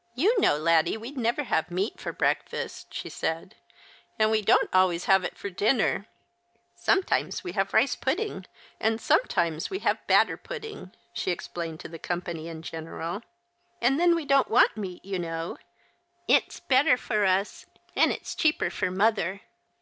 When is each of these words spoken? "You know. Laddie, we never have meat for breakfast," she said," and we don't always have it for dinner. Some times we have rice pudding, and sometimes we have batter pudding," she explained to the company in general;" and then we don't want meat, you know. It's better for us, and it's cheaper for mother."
"You 0.24 0.40
know. 0.40 0.56
Laddie, 0.56 0.96
we 0.96 1.10
never 1.10 1.42
have 1.42 1.70
meat 1.70 2.00
for 2.00 2.10
breakfast," 2.10 2.94
she 2.94 3.10
said," 3.10 3.56
and 4.18 4.30
we 4.30 4.40
don't 4.40 4.70
always 4.72 5.04
have 5.04 5.22
it 5.22 5.36
for 5.36 5.50
dinner. 5.50 6.06
Some 6.74 7.02
times 7.02 7.44
we 7.44 7.52
have 7.52 7.74
rice 7.74 7.94
pudding, 7.94 8.46
and 8.80 8.98
sometimes 8.98 9.68
we 9.68 9.80
have 9.80 10.06
batter 10.06 10.38
pudding," 10.38 10.92
she 11.12 11.30
explained 11.30 11.80
to 11.80 11.88
the 11.88 11.98
company 11.98 12.48
in 12.48 12.62
general;" 12.62 13.20
and 13.82 14.00
then 14.00 14.14
we 14.14 14.24
don't 14.24 14.48
want 14.48 14.78
meat, 14.78 15.04
you 15.04 15.18
know. 15.18 15.58
It's 16.26 16.58
better 16.58 16.96
for 16.96 17.26
us, 17.26 17.66
and 17.94 18.10
it's 18.10 18.34
cheaper 18.34 18.70
for 18.70 18.90
mother." 18.90 19.42